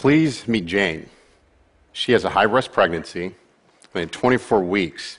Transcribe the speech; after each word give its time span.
Please 0.00 0.48
meet 0.48 0.64
Jane. 0.64 1.10
She 1.92 2.12
has 2.12 2.24
a 2.24 2.30
high 2.30 2.44
risk 2.44 2.72
pregnancy, 2.72 3.34
and 3.92 4.02
in 4.02 4.08
24 4.08 4.62
weeks, 4.62 5.18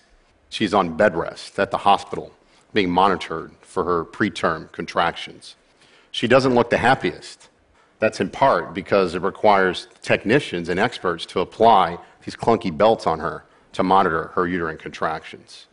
she's 0.50 0.74
on 0.74 0.98
bed 0.98 1.16
rest 1.16 1.60
at 1.60 1.70
the 1.70 1.78
hospital, 1.78 2.32
being 2.74 2.90
monitored 2.90 3.52
for 3.62 3.84
her 3.84 4.04
preterm 4.04 4.72
contractions. 4.72 5.56
She 6.10 6.28
doesn't 6.28 6.56
look 6.56 6.72
the 6.72 6.80
happiest. 6.80 7.50
That's 8.00 8.20
in 8.20 8.32
part 8.32 8.74
because 8.74 9.14
it 9.14 9.22
requires 9.22 9.88
technicians 10.02 10.68
and 10.68 10.80
experts 10.80 11.28
to 11.28 11.42
apply 11.42 12.00
these 12.26 12.36
clunky 12.36 12.76
belts 12.76 13.06
on 13.06 13.20
her 13.20 13.46
to 13.74 13.84
monitor 13.84 14.32
her 14.34 14.48
uterine 14.48 14.80
contractions. 14.80 15.68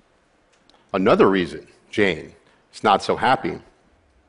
Another 0.93 1.31
reason 1.31 1.67
Jane 1.91 2.35
is 2.75 2.85
not 2.85 3.03
so 3.03 3.17
happy 3.17 3.59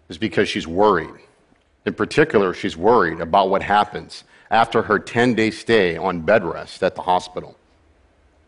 is 0.07 0.18
because 0.18 0.48
she's 0.48 0.68
worried. 0.68 1.20
In 1.85 1.93
particular, 1.93 2.54
she's 2.54 2.77
worried 2.77 3.20
about 3.20 3.49
what 3.49 3.62
happens 3.62 4.23
after 4.52 4.81
her 4.84 4.99
10 4.99 5.35
day 5.35 5.52
stay 5.52 5.98
on 5.98 6.21
bed 6.21 6.44
rest 6.44 6.84
at 6.84 6.95
the 6.95 7.02
hospital. 7.02 7.55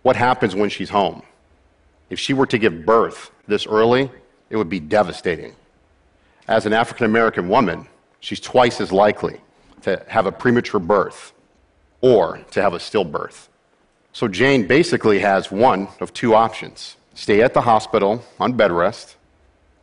What 0.01 0.15
happens 0.15 0.55
when 0.55 0.69
she's 0.69 0.89
home? 0.89 1.21
If 2.09 2.19
she 2.19 2.33
were 2.33 2.47
to 2.47 2.57
give 2.57 2.85
birth 2.85 3.31
this 3.47 3.67
early, 3.67 4.09
it 4.49 4.57
would 4.57 4.69
be 4.69 4.79
devastating. 4.79 5.55
As 6.47 6.65
an 6.65 6.73
African 6.73 7.05
American 7.05 7.47
woman, 7.47 7.87
she's 8.19 8.39
twice 8.39 8.81
as 8.81 8.91
likely 8.91 9.39
to 9.83 10.03
have 10.07 10.25
a 10.25 10.31
premature 10.31 10.79
birth 10.79 11.33
or 12.01 12.39
to 12.51 12.61
have 12.61 12.73
a 12.73 12.77
stillbirth. 12.77 13.47
So 14.13 14.27
Jane 14.27 14.67
basically 14.67 15.19
has 15.19 15.51
one 15.51 15.87
of 15.99 16.13
two 16.13 16.35
options 16.35 16.97
stay 17.13 17.41
at 17.41 17.53
the 17.53 17.61
hospital 17.61 18.23
on 18.39 18.53
bed 18.53 18.71
rest, 18.71 19.15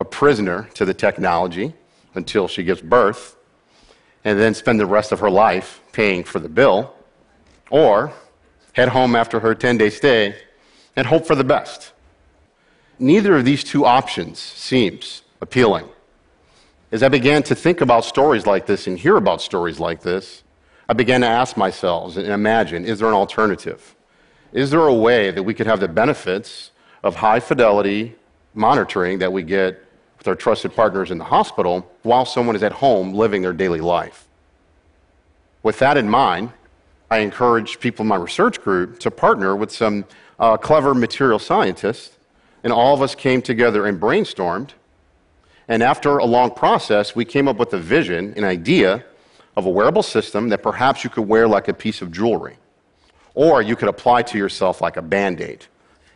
a 0.01 0.05
prisoner 0.05 0.69
to 0.75 0.85
the 0.85 0.95
technology 0.95 1.73
until 2.15 2.49
she 2.49 2.63
gives 2.65 2.83
birth, 2.83 3.37
and 4.29 4.39
then 4.39 4.53
spend 4.53 4.79
the 4.79 4.85
rest 4.85 5.11
of 5.11 5.21
her 5.21 5.31
life 5.31 5.81
paying 5.93 6.23
for 6.23 6.39
the 6.39 6.51
bill, 6.51 6.93
or 7.71 8.13
head 8.75 8.91
home 8.91 9.17
after 9.17 9.41
her 9.41 9.55
10 9.55 9.79
day 9.79 9.89
stay 9.89 10.37
and 10.95 11.07
hope 11.07 11.27
for 11.27 11.35
the 11.35 11.43
best. 11.43 11.95
Neither 12.99 13.37
of 13.37 13.47
these 13.47 13.65
two 13.65 13.87
options 13.87 14.39
seems 14.39 15.23
appealing. 15.41 15.89
As 16.93 17.03
I 17.03 17.09
began 17.09 17.43
to 17.45 17.55
think 17.55 17.81
about 17.81 18.05
stories 18.05 18.45
like 18.45 18.67
this 18.67 18.87
and 18.87 18.99
hear 18.99 19.17
about 19.17 19.41
stories 19.41 19.81
like 19.81 20.03
this, 20.03 20.43
I 20.91 20.93
began 20.93 21.23
to 21.23 21.27
ask 21.27 21.57
myself 21.57 22.19
and 22.19 22.27
imagine 22.27 22.85
is 22.85 22.99
there 22.99 23.09
an 23.09 23.15
alternative? 23.15 23.97
Is 24.53 24.71
there 24.71 24.87
a 24.87 24.95
way 24.95 25.31
that 25.31 25.43
we 25.43 25.55
could 25.55 25.67
have 25.67 25.81
the 25.81 25.89
benefits 25.89 26.71
of 27.03 27.17
high 27.17 27.41
fidelity 27.41 28.15
monitoring 28.53 29.21
that 29.21 29.33
we 29.33 29.43
get 29.43 29.83
with 30.19 30.29
our 30.29 30.35
trusted 30.35 30.75
partners 30.75 31.11
in 31.11 31.19
the 31.19 31.25
hospital 31.25 31.91
while 32.03 32.25
someone 32.25 32.57
is 32.57 32.63
at 32.63 32.73
home 32.73 33.15
living 33.15 33.43
their 33.43 33.53
daily 33.53 33.81
life? 33.81 34.27
With 35.63 35.79
that 35.79 35.97
in 35.97 36.09
mind, 36.09 36.53
I 37.11 37.19
encourage 37.19 37.81
people 37.81 38.03
in 38.03 38.09
my 38.09 38.17
research 38.17 38.61
group 38.61 39.01
to 39.01 39.11
partner 39.11 39.57
with 39.57 39.73
some 39.73 40.05
uh, 40.39 40.57
clever 40.57 40.95
material 40.95 41.39
scientists, 41.39 42.17
and 42.63 42.73
all 42.73 42.95
of 42.95 43.03
us 43.03 43.15
came 43.15 43.41
together 43.41 43.87
and 43.87 44.01
brainstormed 44.01 44.71
and 45.69 45.83
after 45.83 46.17
a 46.17 46.25
long 46.25 46.51
process, 46.51 47.15
we 47.15 47.27
came 47.27 47.47
up 47.47 47.59
with 47.59 47.73
a 47.75 47.79
vision, 47.79 48.33
an 48.37 48.45
idea 48.45 49.05
of 49.55 49.67
a 49.67 49.71
wearable 49.71 50.03
system 50.03 50.49
that 50.49 50.63
perhaps 50.63 51.05
you 51.05 51.11
could 51.11 51.29
wear 51.29 51.47
like 51.47 51.69
a 51.69 51.75
piece 51.75 52.01
of 52.01 52.11
jewelry, 52.11 52.57
or 53.35 53.61
you 53.61 53.77
could 53.77 53.89
apply 53.89 54.23
to 54.23 54.39
yourself 54.39 54.81
like 54.81 54.97
a 54.97 55.03
band 55.03 55.41
aid. 55.43 55.67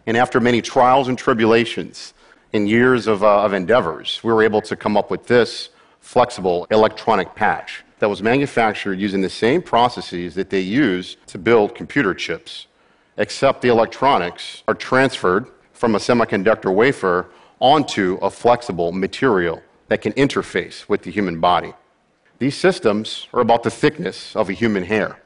And 0.07 0.17
after 0.17 0.41
many 0.41 0.63
trials 0.63 1.09
and 1.09 1.19
tribulations 1.19 2.15
and 2.53 2.69
years 2.69 3.07
of, 3.07 3.23
uh, 3.23 3.43
of 3.43 3.53
endeavors, 3.53 4.21
we 4.23 4.33
were 4.33 4.43
able 4.43 4.61
to 4.63 4.77
come 4.77 4.97
up 4.97 5.11
with 5.11 5.27
this 5.27 5.71
flexible 6.01 6.67
electronic 6.71 7.35
patch 7.35 7.85
that 7.99 8.09
was 8.09 8.23
manufactured 8.23 8.99
using 8.99 9.21
the 9.21 9.31
same 9.31 9.63
processes 9.63 10.35
that 10.35 10.51
they 10.51 10.61
use 10.61 11.17
to 11.27 11.39
build 11.39 11.75
computer 11.75 12.13
chips, 12.13 12.67
except 13.17 13.63
the 13.63 13.69
electronics 13.69 14.63
are 14.67 14.75
transferred 14.75 15.47
from 15.73 15.95
a 15.95 15.99
semiconductor 15.99 16.75
wafer 16.75 17.29
onto 17.61 18.19
a 18.21 18.29
flexible 18.29 18.91
material 18.93 19.63
that 19.89 20.03
can 20.03 20.13
interface 20.15 20.89
with 20.89 21.03
the 21.03 21.11
human 21.11 21.39
body. 21.39 21.73
These 22.39 22.57
systems 22.57 23.29
are 23.33 23.41
about 23.41 23.63
the 23.63 23.71
thickness 23.71 24.35
of 24.35 24.51
a 24.51 24.53
human 24.53 24.85
hair. 24.85 25.23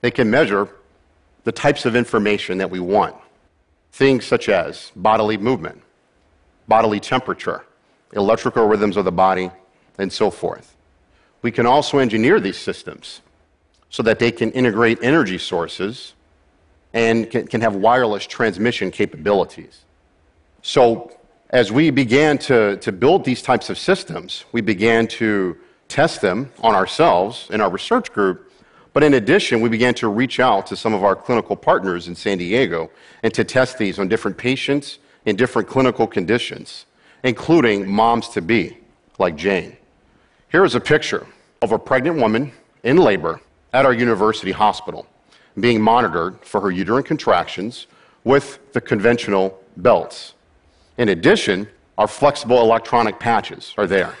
They 0.00 0.10
can 0.10 0.30
measure 0.30 0.68
the 1.44 1.52
types 1.52 1.84
of 1.84 1.94
information 1.94 2.58
that 2.58 2.70
we 2.70 2.80
want, 2.80 3.14
things 3.92 4.24
such 4.24 4.48
as 4.48 4.92
bodily 4.96 5.36
movement, 5.36 5.82
bodily 6.68 7.00
temperature, 7.00 7.64
electrical 8.12 8.66
rhythms 8.66 8.96
of 8.96 9.04
the 9.04 9.12
body, 9.12 9.50
and 9.98 10.12
so 10.12 10.30
forth. 10.30 10.76
We 11.42 11.50
can 11.50 11.66
also 11.66 11.98
engineer 11.98 12.40
these 12.40 12.56
systems 12.56 13.20
so 13.90 14.02
that 14.02 14.18
they 14.18 14.32
can 14.32 14.50
integrate 14.52 14.98
energy 15.02 15.38
sources 15.38 16.14
and 16.92 17.28
can, 17.30 17.60
have 17.60 17.74
wireless 17.74 18.26
transmission 18.26 18.90
capabilities. 18.90 19.84
So, 20.62 21.12
as 21.50 21.70
we 21.70 21.90
began 21.90 22.38
to, 22.38 22.76
to 22.78 22.90
build 22.90 23.24
these 23.24 23.42
types 23.42 23.68
of 23.68 23.78
systems, 23.78 24.44
we 24.52 24.60
began 24.60 25.06
to 25.08 25.56
test 25.88 26.20
them 26.20 26.50
on 26.60 26.74
ourselves 26.74 27.48
in 27.52 27.60
our 27.60 27.70
research 27.70 28.12
group. 28.12 28.50
But 28.92 29.02
in 29.02 29.14
addition, 29.14 29.60
we 29.60 29.68
began 29.68 29.94
to 29.94 30.08
reach 30.08 30.40
out 30.40 30.66
to 30.68 30.76
some 30.76 30.94
of 30.94 31.04
our 31.04 31.14
clinical 31.14 31.56
partners 31.56 32.08
in 32.08 32.14
San 32.14 32.38
Diego 32.38 32.90
and 33.22 33.34
to 33.34 33.44
test 33.44 33.76
these 33.76 33.98
on 33.98 34.08
different 34.08 34.36
patients 34.36 34.98
in 35.26 35.36
different 35.36 35.68
clinical 35.68 36.06
conditions, 36.06 36.86
including 37.22 37.90
moms 37.90 38.28
to 38.30 38.42
be, 38.42 38.76
like 39.18 39.36
Jane. 39.36 39.76
Here 40.50 40.64
is 40.64 40.74
a 40.74 40.80
picture 40.80 41.26
of 41.62 41.72
a 41.72 41.78
pregnant 41.78 42.18
woman 42.18 42.52
in 42.82 42.96
labor 42.96 43.40
at 43.72 43.84
our 43.84 43.92
university 43.92 44.52
hospital 44.52 45.06
being 45.58 45.80
monitored 45.80 46.38
for 46.44 46.60
her 46.60 46.70
uterine 46.70 47.04
contractions 47.04 47.86
with 48.24 48.58
the 48.72 48.80
conventional 48.80 49.60
belts. 49.76 50.34
In 50.98 51.10
addition, 51.10 51.68
our 51.98 52.08
flexible 52.08 52.60
electronic 52.60 53.18
patches 53.18 53.74
are 53.78 53.86
there. 53.86 54.14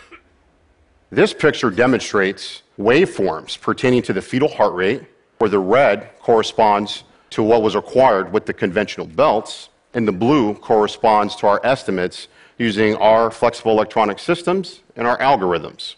This 1.10 1.32
picture 1.32 1.70
demonstrates 1.70 2.62
waveforms 2.78 3.60
pertaining 3.60 4.02
to 4.02 4.12
the 4.12 4.22
fetal 4.22 4.48
heart 4.48 4.74
rate, 4.74 5.02
where 5.38 5.50
the 5.50 5.58
red 5.58 6.10
corresponds 6.20 7.04
to 7.30 7.42
what 7.42 7.62
was 7.62 7.74
required 7.76 8.32
with 8.32 8.46
the 8.46 8.52
conventional 8.52 9.06
belts, 9.06 9.68
and 9.94 10.06
the 10.06 10.12
blue 10.12 10.54
corresponds 10.54 11.36
to 11.36 11.46
our 11.46 11.60
estimates 11.64 12.28
using 12.58 12.96
our 12.96 13.30
flexible 13.30 13.72
electronic 13.72 14.18
systems 14.18 14.80
and 14.96 15.06
our 15.06 15.18
algorithms. 15.18 15.94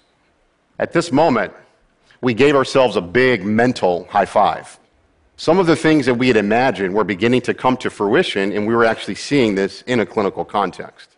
At 0.78 0.92
this 0.92 1.10
moment, 1.10 1.52
we 2.20 2.34
gave 2.34 2.54
ourselves 2.54 2.96
a 2.96 3.00
big 3.00 3.44
mental 3.44 4.04
high 4.10 4.24
five. 4.26 4.78
Some 5.36 5.58
of 5.58 5.66
the 5.66 5.76
things 5.76 6.06
that 6.06 6.14
we 6.14 6.28
had 6.28 6.36
imagined 6.36 6.94
were 6.94 7.04
beginning 7.04 7.42
to 7.42 7.54
come 7.54 7.76
to 7.78 7.90
fruition, 7.90 8.52
and 8.52 8.66
we 8.66 8.74
were 8.74 8.86
actually 8.86 9.16
seeing 9.16 9.54
this 9.54 9.82
in 9.82 10.00
a 10.00 10.06
clinical 10.06 10.44
context. 10.44 11.10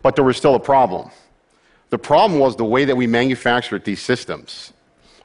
But 0.00 0.16
there 0.16 0.24
was 0.24 0.36
still 0.36 0.54
a 0.54 0.60
problem. 0.60 1.10
The 1.90 1.98
problem 1.98 2.40
was 2.40 2.56
the 2.56 2.64
way 2.64 2.86
that 2.86 2.96
we 2.96 3.06
manufactured 3.06 3.84
these 3.84 4.00
systems 4.00 4.72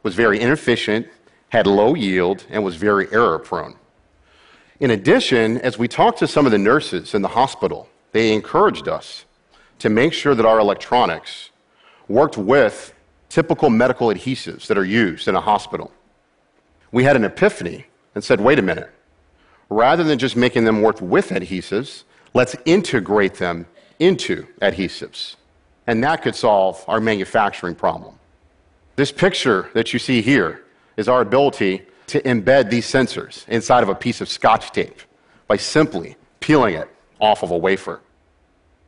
was 0.03 0.15
very 0.15 0.39
inefficient, 0.39 1.07
had 1.49 1.65
low 1.65 1.95
yield, 1.95 2.45
and 2.49 2.63
was 2.63 2.75
very 2.75 3.11
error 3.11 3.39
prone. 3.39 3.75
In 4.79 4.91
addition, 4.91 5.57
as 5.59 5.77
we 5.77 5.89
talked 5.89 6.19
to 6.19 6.27
some 6.27 6.45
of 6.45 6.53
the 6.53 6.57
nurses 6.57 7.13
in 7.13 7.21
the 7.21 7.27
hospital, 7.27 7.89
they 8.13 8.33
encouraged 8.33 8.87
us 8.87 9.25
to 9.79 9.89
make 9.89 10.13
sure 10.13 10.35
that 10.35 10.45
our 10.45 10.59
electronics 10.59 11.49
worked 12.07 12.37
with 12.37 12.93
typical 13.27 13.69
medical 13.69 14.07
adhesives 14.07 14.67
that 14.67 14.77
are 14.77 14.85
used 14.85 15.27
in 15.27 15.35
a 15.35 15.41
hospital. 15.41 15.91
We 16.91 17.03
had 17.03 17.17
an 17.17 17.25
epiphany 17.25 17.87
and 18.15 18.23
said, 18.23 18.39
wait 18.39 18.57
a 18.57 18.61
minute, 18.61 18.89
rather 19.69 20.03
than 20.03 20.17
just 20.17 20.35
making 20.35 20.63
them 20.63 20.81
work 20.81 21.01
with 21.01 21.29
adhesives, 21.29 22.03
let's 22.33 22.55
integrate 22.65 23.35
them 23.35 23.67
into 23.99 24.47
adhesives. 24.61 25.35
And 25.87 26.03
that 26.03 26.21
could 26.23 26.35
solve 26.35 26.83
our 26.87 27.01
manufacturing 27.01 27.75
problem. 27.75 28.15
This 28.95 29.11
picture 29.11 29.69
that 29.73 29.91
you 29.91 29.99
see 29.99 30.21
here 30.21 30.63
is 30.95 31.07
our 31.07 31.21
ability 31.21 31.85
to 32.09 32.21
embed 32.23 32.69
these 32.69 32.85
sensors 32.85 33.47
inside 33.47 33.83
of 33.83 33.89
a 33.89 33.95
piece 33.95 34.21
of 34.21 34.29
scotch 34.29 34.71
tape 34.71 35.01
by 35.47 35.57
simply 35.57 36.15
peeling 36.39 36.75
it 36.75 36.89
off 37.19 37.43
of 37.43 37.51
a 37.51 37.57
wafer. 37.57 38.01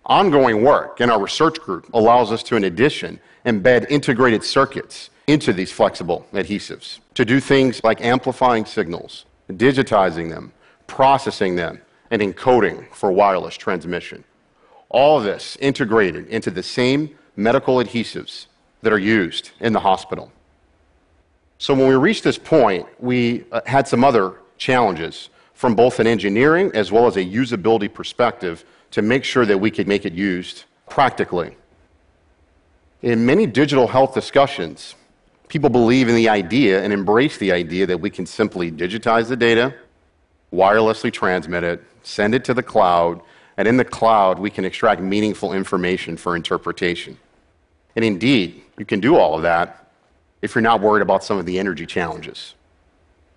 Ongoing 0.06 0.64
work 0.64 1.00
in 1.00 1.10
our 1.10 1.22
research 1.22 1.60
group 1.60 1.88
allows 1.94 2.32
us 2.32 2.42
to, 2.44 2.56
in 2.56 2.64
addition, 2.64 3.20
embed 3.46 3.86
integrated 3.90 4.44
circuits 4.44 5.10
into 5.28 5.54
these 5.54 5.72
flexible 5.72 6.26
adhesives 6.34 7.00
to 7.14 7.24
do 7.24 7.40
things 7.40 7.84
like 7.84 8.02
amplifying 8.02 8.66
signals, 8.66 9.26
digitizing 9.50 10.30
them, 10.30 10.52
processing 10.88 11.56
them, 11.56 11.80
and 12.10 12.22
encoding 12.22 12.92
for 12.92 13.12
wireless 13.12 13.56
transmission. 13.56 14.24
All 14.90 15.20
this 15.20 15.56
integrated 15.62 16.28
into 16.28 16.52
the 16.52 16.64
same 16.64 17.18
medical 17.36 17.76
adhesives 17.76 18.48
that 18.82 18.92
are 18.92 19.00
used 19.00 19.52
in 19.60 19.74
the 19.74 19.80
hospital. 19.80 20.32
So 21.62 21.76
when 21.76 21.88
we 21.88 21.94
reached 21.94 22.24
this 22.24 22.40
point, 22.40 22.88
we 22.98 23.44
uh, 23.52 23.62
had 23.68 23.88
some 23.88 24.04
other 24.04 24.40
challenges 24.58 25.30
from 25.54 25.76
both 25.76 26.00
an 26.00 26.08
engineering 26.08 26.72
as 26.74 26.92
well 26.92 27.06
as 27.06 27.18
a 27.18 27.24
usability 27.24 27.94
perspective 27.94 28.66
to 28.90 29.04
make 29.04 29.24
sure 29.24 29.46
that 29.46 29.60
we 29.60 29.70
could 29.70 29.88
make 29.88 30.04
it 30.04 30.14
used 30.14 30.64
practically. 30.90 31.56
In 33.04 33.28
many 33.28 33.46
digital 33.46 33.86
health 33.86 34.16
discussions, 34.16 34.96
people 35.50 35.70
believe 35.70 36.10
in 36.10 36.16
the 36.16 36.30
idea 36.30 36.82
and 36.84 36.92
embrace 36.92 37.38
the 37.38 37.52
idea 37.52 37.86
that 37.86 38.02
we 38.02 38.10
can 38.10 38.26
simply 38.26 38.72
digitize 38.72 39.28
the 39.28 39.38
data, 39.38 39.72
wirelessly 40.52 41.14
transmit 41.14 41.64
it, 41.64 41.84
send 42.02 42.34
it 42.34 42.44
to 42.46 42.56
the 42.56 42.64
cloud, 42.64 43.22
and 43.58 43.68
in 43.68 43.78
the 43.78 43.86
cloud, 43.86 44.40
we 44.40 44.50
can 44.50 44.66
extract 44.66 45.00
meaningful 45.00 45.54
information 45.54 46.18
for 46.18 46.36
interpretation. 46.36 47.20
And 47.96 48.04
indeed, 48.04 48.64
you 48.80 48.86
can 48.86 49.00
do 49.00 49.16
all 49.16 49.36
of 49.36 49.44
that 49.44 49.81
if 50.42 50.56
you're 50.56 50.62
not 50.62 50.82
worried 50.82 51.02
about 51.02 51.24
some 51.24 51.38
of 51.38 51.46
the 51.46 51.60
energy 51.60 51.86
challenges. 51.86 52.56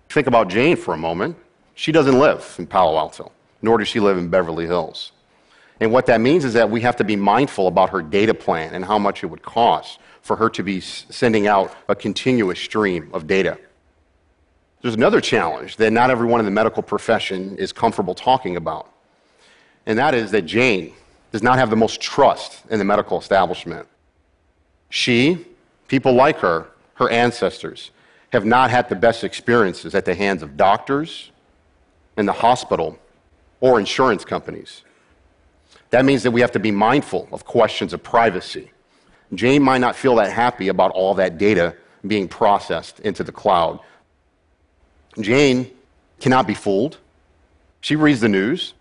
Think 0.09 0.27
about 0.27 0.49
Jane 0.49 0.75
for 0.75 0.93
a 0.93 0.97
moment. 0.97 1.35
She 1.75 1.91
doesn't 1.91 2.17
live 2.17 2.55
in 2.57 2.67
Palo 2.67 2.97
Alto, 2.97 3.31
nor 3.61 3.77
does 3.77 3.87
she 3.87 3.99
live 3.99 4.17
in 4.17 4.29
Beverly 4.29 4.65
Hills. 4.65 5.11
And 5.79 5.91
what 5.91 6.05
that 6.05 6.21
means 6.21 6.45
is 6.45 6.53
that 6.53 6.69
we 6.69 6.81
have 6.81 6.95
to 6.97 7.03
be 7.03 7.15
mindful 7.15 7.67
about 7.67 7.89
her 7.89 8.01
data 8.01 8.33
plan 8.33 8.73
and 8.73 8.85
how 8.85 8.97
much 8.97 9.23
it 9.23 9.27
would 9.27 9.41
cost 9.41 9.99
for 10.21 10.35
her 10.37 10.49
to 10.49 10.63
be 10.63 10.79
sending 10.79 11.47
out 11.47 11.75
a 11.89 11.95
continuous 11.95 12.59
stream 12.59 13.09
of 13.13 13.27
data. 13.27 13.57
There's 14.81 14.95
another 14.95 15.19
challenge 15.19 15.77
that 15.77 15.91
not 15.91 16.09
everyone 16.09 16.39
in 16.39 16.45
the 16.45 16.51
medical 16.51 16.81
profession 16.81 17.57
is 17.57 17.73
comfortable 17.73 18.15
talking 18.15 18.55
about, 18.55 18.89
and 19.85 19.99
that 19.99 20.13
is 20.13 20.31
that 20.31 20.43
Jane 20.43 20.93
does 21.31 21.43
not 21.43 21.57
have 21.57 21.69
the 21.69 21.75
most 21.75 21.99
trust 21.99 22.63
in 22.69 22.79
the 22.79 22.85
medical 22.85 23.19
establishment. 23.19 23.87
She, 24.89 25.45
people 25.87 26.13
like 26.13 26.37
her, 26.37 26.67
her 26.95 27.09
ancestors, 27.09 27.91
have 28.33 28.45
not 28.45 28.71
had 28.71 28.89
the 28.89 28.95
best 28.95 29.23
experiences 29.23 29.95
at 29.95 30.05
the 30.05 30.15
hands 30.15 30.43
of 30.43 30.57
doctors, 30.57 31.31
in 32.17 32.25
the 32.25 32.33
hospital, 32.33 32.97
or 33.59 33.79
insurance 33.79 34.25
companies. 34.25 34.83
That 35.89 36.05
means 36.05 36.23
that 36.23 36.31
we 36.31 36.41
have 36.41 36.51
to 36.53 36.59
be 36.59 36.71
mindful 36.71 37.27
of 37.31 37.45
questions 37.45 37.93
of 37.93 38.03
privacy. 38.03 38.71
Jane 39.33 39.63
might 39.63 39.79
not 39.79 39.95
feel 39.95 40.15
that 40.15 40.31
happy 40.31 40.67
about 40.67 40.91
all 40.91 41.13
that 41.15 41.37
data 41.37 41.75
being 42.05 42.27
processed 42.27 42.99
into 43.01 43.23
the 43.23 43.31
cloud. 43.31 43.79
Jane 45.19 45.71
cannot 46.19 46.47
be 46.47 46.53
fooled. 46.53 46.97
She 47.81 47.95
reads 47.95 48.21
the 48.21 48.29
news. 48.29 48.73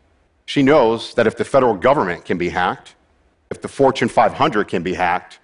She 0.46 0.62
knows 0.62 1.14
that 1.14 1.26
if 1.26 1.36
the 1.36 1.44
federal 1.44 1.74
government 1.74 2.24
can 2.24 2.38
be 2.38 2.50
hacked, 2.50 2.94
if 3.50 3.62
the 3.62 3.68
Fortune 3.68 4.08
500 4.08 4.68
can 4.68 4.82
be 4.82 4.94
hacked, 4.94 5.38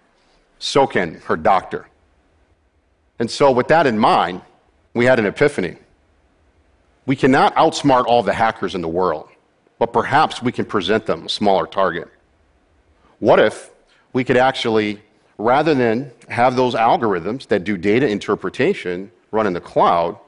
so 0.58 0.86
can 0.86 1.14
her 1.26 1.36
doctor. 1.36 1.86
And 3.20 3.30
so, 3.30 3.50
with 3.52 3.68
that 3.68 3.86
in 3.86 3.98
mind, 3.98 4.40
we 4.94 5.04
had 5.04 5.18
an 5.18 5.26
epiphany. 5.26 5.76
We 7.04 7.14
cannot 7.14 7.54
outsmart 7.54 8.06
all 8.06 8.22
the 8.22 8.32
hackers 8.32 8.74
in 8.74 8.80
the 8.80 8.88
world, 8.88 9.28
but 9.78 9.92
perhaps 9.92 10.42
we 10.42 10.52
can 10.52 10.64
present 10.64 11.04
them 11.04 11.26
a 11.26 11.28
smaller 11.28 11.66
target. 11.66 12.08
What 13.18 13.38
if 13.38 13.70
we 14.14 14.24
could 14.24 14.38
actually, 14.38 15.02
rather 15.36 15.74
than 15.74 16.10
have 16.28 16.56
those 16.56 16.74
algorithms 16.74 17.46
that 17.48 17.62
do 17.62 17.76
data 17.76 18.08
interpretation 18.08 19.12
run 19.32 19.46
in 19.46 19.52
the 19.52 19.60
cloud, 19.60 20.18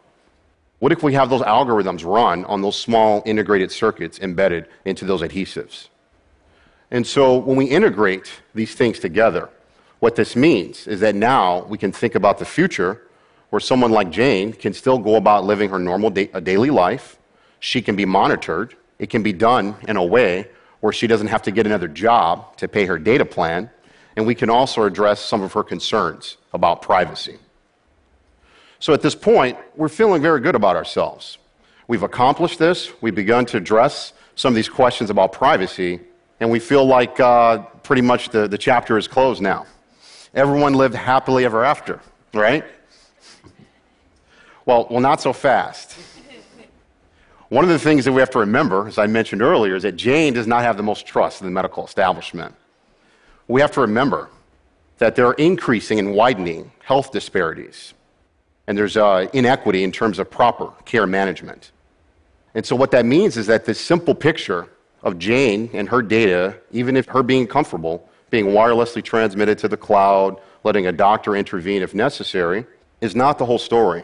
what 0.79 0.93
if 0.93 1.03
we 1.03 1.15
have 1.15 1.31
those 1.31 1.43
algorithms 1.43 2.05
run 2.05 2.45
on 2.45 2.61
those 2.61 2.79
small 2.79 3.23
integrated 3.25 3.73
circuits 3.73 4.19
embedded 4.21 4.69
into 4.85 5.07
those 5.07 5.23
adhesives? 5.23 5.89
And 6.91 7.07
so 7.07 7.39
when 7.39 7.57
we 7.57 7.65
integrate 7.65 8.31
these 8.55 8.75
things 8.75 8.99
together, 8.99 9.49
what 10.03 10.17
this 10.17 10.35
means 10.35 10.89
is 10.89 10.99
that 10.99 11.15
now 11.15 11.63
we 11.67 11.79
can 11.79 11.93
think 11.93 12.17
about 12.17 12.41
the 12.41 12.45
future 12.45 13.01
where 13.51 13.61
someone 13.61 13.93
like 13.93 14.11
Jane 14.11 14.53
can 14.53 14.73
still 14.73 14.99
go 14.99 15.15
about 15.15 15.45
living 15.45 15.71
her 15.71 15.79
normal 15.79 16.11
da- 16.11 16.27
daily 16.41 16.71
life. 16.71 17.21
She 17.61 17.81
can 17.81 17.95
be 17.95 18.05
monitored. 18.05 18.75
It 18.99 19.11
can 19.11 19.23
be 19.23 19.33
done 19.33 19.77
in 19.87 19.97
a 19.97 20.05
way 20.05 20.49
where 20.81 20.93
she 20.93 21.07
doesn't 21.07 21.29
have 21.29 21.43
to 21.43 21.53
get 21.53 21.67
another 21.67 21.87
job 21.87 22.57
to 22.57 22.67
pay 22.67 22.85
her 22.87 22.99
data 22.99 23.25
plan. 23.25 23.71
And 24.17 24.27
we 24.27 24.35
can 24.35 24.51
also 24.51 24.83
address 24.83 25.21
some 25.21 25.41
of 25.41 25.53
her 25.53 25.63
concerns 25.63 26.37
about 26.53 26.83
privacy. 26.83 27.39
So 28.81 28.93
at 28.93 29.03
this 29.03 29.15
point, 29.15 29.57
we're 29.77 29.89
feeling 29.89 30.21
very 30.21 30.41
good 30.41 30.57
about 30.57 30.75
ourselves. 30.75 31.39
We've 31.87 32.03
accomplished 32.03 32.59
this. 32.59 32.91
We've 33.01 33.15
begun 33.15 33.47
to 33.47 33.57
address 33.57 34.15
some 34.35 34.51
of 34.51 34.57
these 34.57 34.69
questions 34.69 35.11
about 35.11 35.33
privacy. 35.33 36.01
And 36.41 36.51
we 36.51 36.59
feel 36.59 36.85
like 36.85 37.21
uh, 37.21 37.59
pretty 37.85 38.03
much 38.03 38.31
the, 38.31 38.49
the 38.49 38.59
chapter 38.59 38.99
is 38.99 39.07
closed 39.07 39.41
now 39.41 39.65
everyone 40.35 40.75
lived 40.75 40.95
happily 40.95 41.45
ever 41.45 41.65
after, 41.65 42.01
right? 42.33 42.65
Well, 44.65 44.87
well, 44.91 45.01
not 45.01 45.21
so 45.21 45.33
fast. 45.33 45.99
One 47.49 47.65
of 47.65 47.71
the 47.71 47.79
things 47.79 48.05
that 48.07 48.13
we 48.13 48.21
have 48.21 48.31
to 48.31 48.39
remember, 48.39 48.89
as 48.89 48.97
I 48.97 49.07
mentioned 49.07 49.43
earlier, 49.43 49.77
is 49.77 49.83
that 49.83 49.97
Jane 49.97 50.33
does 50.33 50.47
not 50.47 50.63
have 50.63 50.77
the 50.77 50.83
most 50.83 51.07
trust 51.07 51.43
in 51.43 51.47
the 51.47 51.51
medical 51.51 51.85
establishment. 51.85 52.55
We 53.47 53.61
have 53.61 53.73
to 53.73 53.83
remember 53.83 54.31
that 54.99 55.17
there 55.17 55.27
are 55.27 55.35
increasing 55.35 55.99
and 55.99 56.15
widening 56.15 56.73
health 56.83 57.13
disparities, 57.13 57.93
and 58.67 58.79
there's 58.79 58.97
uh, 58.97 59.27
inequity 59.33 59.85
in 59.85 59.93
terms 59.93 60.19
of 60.19 60.31
proper 60.31 60.69
care 60.85 61.07
management. 61.07 61.73
And 62.55 62.65
so, 62.65 62.77
what 62.77 62.91
that 62.93 63.05
means 63.05 63.37
is 63.37 63.47
that 63.49 63.65
this 63.65 63.81
simple 63.81 64.15
picture 64.15 64.69
of 65.03 65.19
Jane 65.19 65.69
and 65.75 65.89
her 65.89 66.01
data, 66.01 66.57
even 66.71 66.97
if 66.97 67.07
her 67.07 67.23
being 67.23 67.47
comfortable, 67.47 68.09
being 68.33 68.47
wirelessly 68.47 69.05
transmitted 69.05 69.59
to 69.59 69.69
the 69.69 69.77
cloud, 69.77 70.41
letting 70.65 70.87
a 70.87 70.93
doctor 70.93 71.37
intervene 71.37 71.83
if 71.83 71.95
necessary, 71.95 72.65
is 73.03 73.15
not 73.15 73.39
the 73.39 73.45
whole 73.45 73.59
story. 73.59 74.03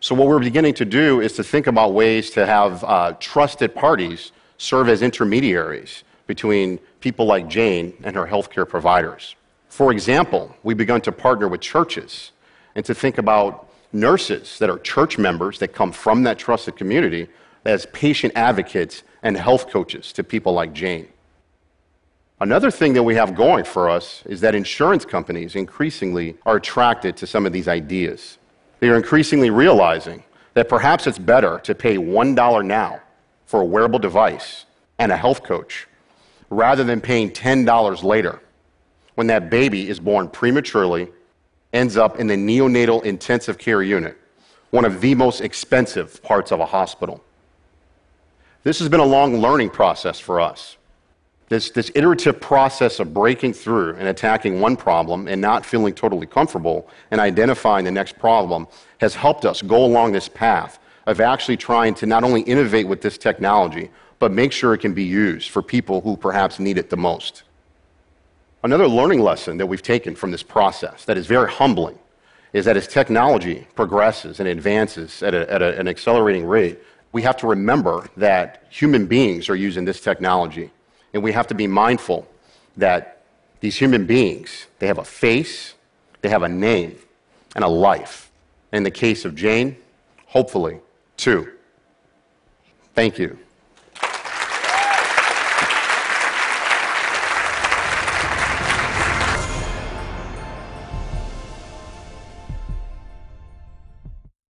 So, 0.00 0.14
what 0.14 0.28
we're 0.28 0.38
beginning 0.38 0.74
to 0.74 0.84
do 0.84 1.20
is 1.20 1.32
to 1.34 1.42
think 1.42 1.66
about 1.66 1.94
ways 1.94 2.30
to 2.32 2.44
have 2.44 2.84
uh, 2.84 3.12
trusted 3.18 3.74
parties 3.74 4.32
serve 4.58 4.88
as 4.88 5.00
intermediaries 5.00 6.04
between 6.26 6.78
people 7.00 7.24
like 7.24 7.48
Jane 7.48 7.94
and 8.04 8.14
her 8.14 8.26
healthcare 8.26 8.68
providers. 8.68 9.34
For 9.68 9.92
example, 9.92 10.54
we've 10.62 10.76
begun 10.76 11.00
to 11.00 11.12
partner 11.12 11.48
with 11.48 11.62
churches 11.62 12.32
and 12.74 12.84
to 12.84 12.94
think 12.94 13.16
about 13.16 13.68
nurses 13.94 14.58
that 14.58 14.68
are 14.68 14.78
church 14.78 15.16
members 15.16 15.58
that 15.60 15.68
come 15.68 15.90
from 15.90 16.22
that 16.24 16.38
trusted 16.38 16.76
community 16.76 17.28
as 17.64 17.86
patient 17.86 18.34
advocates 18.36 19.04
and 19.22 19.38
health 19.38 19.70
coaches 19.70 20.12
to 20.12 20.22
people 20.22 20.52
like 20.52 20.74
Jane. 20.74 21.08
Another 22.42 22.72
thing 22.72 22.92
that 22.94 23.04
we 23.04 23.14
have 23.14 23.36
going 23.36 23.64
for 23.64 23.88
us 23.88 24.24
is 24.26 24.40
that 24.40 24.56
insurance 24.56 25.04
companies 25.04 25.54
increasingly 25.54 26.36
are 26.44 26.56
attracted 26.56 27.16
to 27.18 27.24
some 27.24 27.46
of 27.46 27.52
these 27.52 27.68
ideas. 27.68 28.36
They 28.80 28.88
are 28.88 28.96
increasingly 28.96 29.50
realizing 29.50 30.24
that 30.54 30.68
perhaps 30.68 31.06
it's 31.06 31.20
better 31.20 31.60
to 31.60 31.72
pay 31.72 31.98
$1 31.98 32.66
now 32.66 33.00
for 33.46 33.60
a 33.60 33.64
wearable 33.64 34.00
device 34.00 34.66
and 34.98 35.12
a 35.12 35.16
health 35.16 35.44
coach 35.44 35.86
rather 36.50 36.82
than 36.82 37.00
paying 37.00 37.30
$10 37.30 38.02
later 38.02 38.42
when 39.14 39.28
that 39.28 39.48
baby 39.48 39.88
is 39.88 40.00
born 40.00 40.28
prematurely, 40.28 41.12
ends 41.72 41.96
up 41.96 42.18
in 42.18 42.26
the 42.26 42.34
neonatal 42.34 43.04
intensive 43.04 43.56
care 43.56 43.84
unit, 43.84 44.18
one 44.70 44.84
of 44.84 45.00
the 45.00 45.14
most 45.14 45.42
expensive 45.42 46.20
parts 46.24 46.50
of 46.50 46.58
a 46.58 46.66
hospital. 46.66 47.22
This 48.64 48.80
has 48.80 48.88
been 48.88 48.98
a 48.98 49.06
long 49.06 49.36
learning 49.36 49.70
process 49.70 50.18
for 50.18 50.40
us 50.40 50.76
this, 51.52 51.68
this 51.70 51.92
iterative 51.94 52.40
process 52.40 52.98
of 52.98 53.12
breaking 53.12 53.52
through 53.52 53.94
and 53.96 54.08
attacking 54.08 54.58
one 54.58 54.74
problem 54.74 55.28
and 55.28 55.38
not 55.38 55.66
feeling 55.66 55.92
totally 55.92 56.26
comfortable 56.26 56.88
and 57.10 57.20
identifying 57.20 57.84
the 57.84 57.90
next 57.90 58.18
problem 58.18 58.66
has 59.02 59.14
helped 59.14 59.44
us 59.44 59.60
go 59.60 59.84
along 59.84 60.12
this 60.12 60.30
path 60.30 60.78
of 61.06 61.20
actually 61.20 61.58
trying 61.58 61.92
to 61.92 62.06
not 62.06 62.24
only 62.24 62.40
innovate 62.42 62.88
with 62.88 63.02
this 63.02 63.18
technology, 63.18 63.90
but 64.18 64.32
make 64.32 64.50
sure 64.50 64.72
it 64.72 64.78
can 64.78 64.94
be 64.94 65.04
used 65.04 65.50
for 65.50 65.60
people 65.60 66.00
who 66.00 66.16
perhaps 66.16 66.58
need 66.58 66.78
it 66.78 66.88
the 66.88 66.96
most. 66.96 67.42
Another 68.62 68.88
learning 68.88 69.20
lesson 69.20 69.58
that 69.58 69.66
we've 69.66 69.82
taken 69.82 70.14
from 70.14 70.30
this 70.30 70.42
process 70.42 71.04
that 71.04 71.18
is 71.18 71.26
very 71.26 71.50
humbling 71.50 71.98
is 72.54 72.64
that 72.64 72.78
as 72.78 72.88
technology 72.88 73.66
progresses 73.74 74.40
and 74.40 74.48
advances 74.48 75.22
at, 75.22 75.34
a, 75.34 75.52
at 75.52 75.60
a, 75.60 75.78
an 75.78 75.86
accelerating 75.86 76.46
rate, 76.46 76.78
we 77.12 77.20
have 77.20 77.36
to 77.36 77.46
remember 77.46 78.08
that 78.16 78.64
human 78.70 79.04
beings 79.04 79.50
are 79.50 79.56
using 79.56 79.84
this 79.84 80.00
technology 80.00 80.70
and 81.12 81.22
we 81.22 81.32
have 81.32 81.46
to 81.48 81.54
be 81.54 81.66
mindful 81.66 82.26
that 82.76 83.22
these 83.60 83.76
human 83.76 84.06
beings, 84.06 84.66
they 84.78 84.86
have 84.86 84.98
a 84.98 85.04
face, 85.04 85.74
they 86.20 86.28
have 86.28 86.42
a 86.42 86.48
name, 86.48 86.96
and 87.54 87.64
a 87.64 87.68
life. 87.68 88.30
In 88.72 88.82
the 88.82 88.90
case 88.90 89.24
of 89.24 89.34
Jane, 89.34 89.76
hopefully, 90.26 90.80
too. 91.16 91.50
Thank 92.94 93.18
you. 93.18 93.38